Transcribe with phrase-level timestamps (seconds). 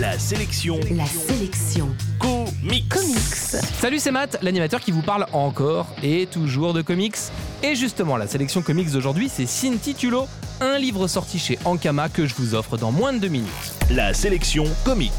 [0.00, 1.86] La sélection La sélection
[2.18, 2.88] comics.
[2.88, 3.60] comics.
[3.80, 7.18] Salut, c'est Matt, l'animateur qui vous parle encore et toujours de comics.
[7.62, 9.44] Et justement, la sélection comics d'aujourd'hui, c'est
[9.78, 10.26] Titulo,
[10.62, 13.50] un livre sorti chez Ankama que je vous offre dans moins de deux minutes.
[13.90, 15.12] La sélection comics.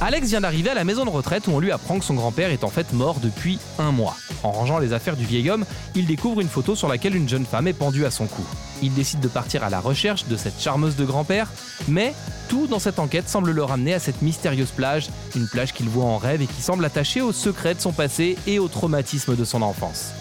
[0.00, 2.50] Alex vient d'arriver à la maison de retraite où on lui apprend que son grand-père
[2.50, 4.16] est en fait mort depuis un mois.
[4.42, 5.64] En rangeant les affaires du vieil homme,
[5.94, 8.42] il découvre une photo sur laquelle une jeune femme est pendue à son cou.
[8.82, 11.50] Il décide de partir à la recherche de cette charmeuse de grand-père,
[11.88, 12.14] mais
[12.48, 16.04] tout dans cette enquête semble le ramener à cette mystérieuse plage, une plage qu'il voit
[16.04, 19.44] en rêve et qui semble attachée aux secrets de son passé et au traumatisme de
[19.44, 20.12] son enfance.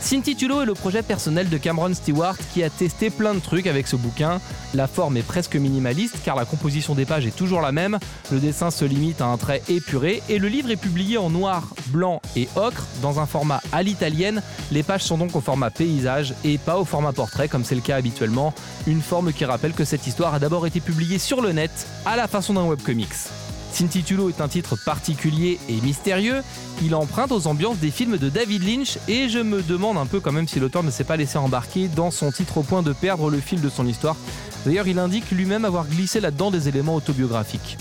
[0.00, 3.86] Titulo est le projet personnel de Cameron Stewart qui a testé plein de trucs avec
[3.86, 4.40] ce bouquin.
[4.74, 7.98] La forme est presque minimaliste car la composition des pages est toujours la même,
[8.32, 11.68] le dessin se limite à un trait épuré et le livre est publié en noir,
[11.86, 14.42] blanc et ocre dans un format à l'italienne.
[14.72, 17.80] Les pages sont donc au format paysage et pas au format portrait comme c'est le
[17.80, 18.52] cas habituellement,
[18.86, 21.70] une forme qui rappelle que cette histoire a d'abord été publiée sur le net
[22.04, 23.49] à la façon d'un webcomics.
[23.72, 26.42] Titulo est un titre particulier et mystérieux.
[26.82, 30.20] Il emprunte aux ambiances des films de David Lynch et je me demande un peu
[30.20, 32.92] quand même si l'auteur ne s'est pas laissé embarquer dans son titre au point de
[32.92, 34.16] perdre le fil de son histoire.
[34.64, 37.78] D'ailleurs, il indique lui-même avoir glissé là-dedans des éléments autobiographiques.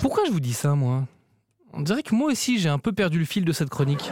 [0.00, 1.04] Pourquoi je vous dis ça, moi?
[1.72, 4.10] On dirait que moi aussi j'ai un peu perdu le fil de cette chronique.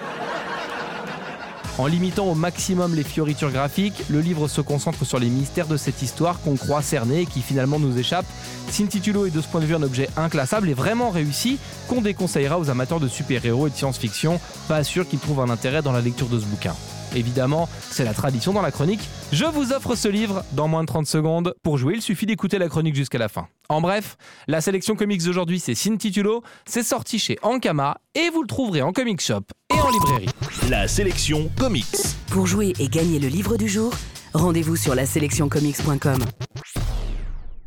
[1.80, 5.78] En limitant au maximum les fioritures graphiques, le livre se concentre sur les mystères de
[5.78, 8.26] cette histoire qu'on croit cerner et qui finalement nous échappe.
[8.70, 11.58] Titulo est de ce point de vue un objet inclassable et vraiment réussi
[11.88, 15.80] qu'on déconseillera aux amateurs de super-héros et de science-fiction, pas sûr qu'ils trouvent un intérêt
[15.80, 16.74] dans la lecture de ce bouquin.
[17.16, 19.08] Évidemment, c'est la tradition dans la chronique.
[19.32, 21.54] Je vous offre ce livre dans moins de 30 secondes.
[21.62, 23.48] Pour jouer, il suffit d'écouter la chronique jusqu'à la fin.
[23.70, 26.42] En bref, la sélection comics d'aujourd'hui, c'est Titulo.
[26.66, 29.44] C'est sorti chez Ankama et vous le trouverez en comic shop
[29.82, 30.28] en librairie.
[30.68, 31.96] La sélection comics.
[32.30, 33.92] Pour jouer et gagner le livre du jour,
[34.34, 36.18] rendez-vous sur la sélectioncomics.com.